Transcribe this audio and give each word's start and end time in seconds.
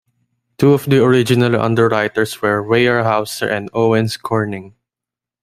Two 0.57 0.73
of 0.73 0.85
the 0.85 1.03
original 1.05 1.61
underwriters 1.61 2.41
were 2.41 2.63
Weyerhauser 2.63 3.47
and 3.47 3.69
Owens-Corning. 3.71 4.73